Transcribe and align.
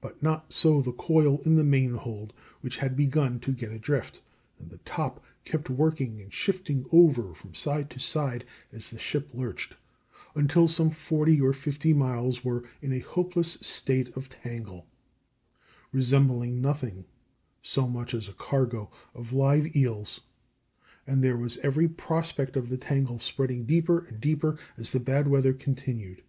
But 0.00 0.22
not 0.22 0.52
so 0.52 0.80
the 0.80 0.92
coil 0.92 1.40
in 1.40 1.56
the 1.56 1.64
main 1.64 1.94
hold, 1.94 2.32
which 2.60 2.76
had 2.78 2.96
begun 2.96 3.40
to 3.40 3.50
get 3.52 3.72
adrift, 3.72 4.22
and 4.60 4.70
the 4.70 4.78
top 4.84 5.24
kept 5.44 5.68
working 5.68 6.20
and 6.20 6.32
shifting 6.32 6.86
over 6.92 7.34
from 7.34 7.52
side 7.52 7.90
to 7.90 7.98
side, 7.98 8.44
as 8.72 8.90
the 8.90 8.98
ship 9.00 9.30
lurched, 9.34 9.76
until 10.36 10.68
some 10.68 10.90
forty 10.90 11.40
or 11.40 11.52
fifty 11.52 11.92
miles 11.92 12.44
were 12.44 12.62
in 12.80 12.92
a 12.92 13.00
hopeless 13.00 13.54
state 13.60 14.16
of 14.16 14.28
tangle, 14.28 14.86
resembling 15.90 16.60
nothing 16.60 17.06
so 17.60 17.88
much 17.88 18.14
as 18.14 18.28
a 18.28 18.34
cargo 18.34 18.88
of 19.14 19.32
live 19.32 19.74
eels, 19.74 20.20
and 21.08 21.24
there 21.24 21.36
was 21.36 21.56
every 21.58 21.88
prospect 21.88 22.56
of 22.56 22.68
the 22.68 22.78
tangle 22.78 23.18
spreading 23.18 23.64
deeper 23.66 24.04
and 24.04 24.20
deeper 24.20 24.56
as 24.76 24.90
the 24.92 25.00
bad 25.00 25.26
weather 25.26 25.52
continued. 25.52 26.22